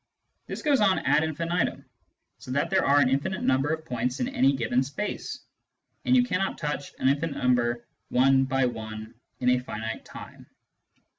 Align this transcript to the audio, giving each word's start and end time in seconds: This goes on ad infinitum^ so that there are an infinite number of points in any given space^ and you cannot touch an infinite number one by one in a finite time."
This 0.47 0.63
goes 0.63 0.81
on 0.81 0.97
ad 0.97 1.21
infinitum^ 1.21 1.85
so 2.39 2.49
that 2.49 2.71
there 2.71 2.83
are 2.83 2.99
an 3.01 3.07
infinite 3.07 3.43
number 3.43 3.69
of 3.71 3.85
points 3.85 4.19
in 4.19 4.29
any 4.29 4.51
given 4.51 4.79
space^ 4.79 5.37
and 6.05 6.15
you 6.15 6.23
cannot 6.23 6.57
touch 6.57 6.95
an 6.97 7.07
infinite 7.07 7.37
number 7.37 7.85
one 8.09 8.45
by 8.45 8.65
one 8.65 9.13
in 9.41 9.49
a 9.51 9.59
finite 9.59 10.03
time." 10.03 10.47